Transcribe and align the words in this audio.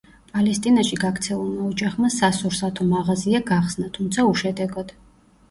პალესტინაში 0.35 0.95
გაქცეულმა 1.03 1.67
ოჯახმა 1.73 2.09
სასურსათო 2.15 2.89
მაღაზია 2.95 3.43
გახსნა, 3.53 3.93
თუმცა 4.01 4.27
უშედეგოდ. 4.33 4.99